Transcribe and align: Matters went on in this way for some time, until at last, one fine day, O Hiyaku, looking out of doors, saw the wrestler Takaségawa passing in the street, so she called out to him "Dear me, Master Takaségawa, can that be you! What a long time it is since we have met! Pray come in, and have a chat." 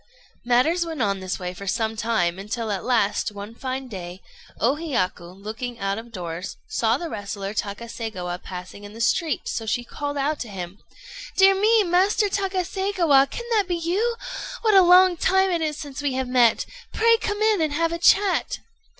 Matters 0.43 0.83
went 0.83 0.99
on 0.99 1.17
in 1.17 1.21
this 1.21 1.37
way 1.37 1.53
for 1.53 1.67
some 1.67 1.95
time, 1.95 2.39
until 2.39 2.71
at 2.71 2.83
last, 2.83 3.31
one 3.31 3.53
fine 3.53 3.87
day, 3.87 4.19
O 4.59 4.73
Hiyaku, 4.77 5.31
looking 5.31 5.77
out 5.77 5.99
of 5.99 6.11
doors, 6.11 6.57
saw 6.67 6.97
the 6.97 7.07
wrestler 7.07 7.53
Takaségawa 7.53 8.41
passing 8.41 8.83
in 8.83 8.93
the 8.93 8.99
street, 8.99 9.47
so 9.47 9.67
she 9.67 9.83
called 9.83 10.17
out 10.17 10.39
to 10.39 10.49
him 10.49 10.79
"Dear 11.37 11.53
me, 11.53 11.83
Master 11.83 12.29
Takaségawa, 12.29 13.29
can 13.29 13.45
that 13.51 13.67
be 13.67 13.75
you! 13.77 14.15
What 14.63 14.73
a 14.73 14.81
long 14.81 15.17
time 15.17 15.51
it 15.51 15.61
is 15.61 15.77
since 15.77 16.01
we 16.01 16.13
have 16.13 16.27
met! 16.27 16.65
Pray 16.91 17.17
come 17.17 17.43
in, 17.43 17.61
and 17.61 17.71
have 17.73 17.91
a 17.91 17.99
chat." 17.99 18.57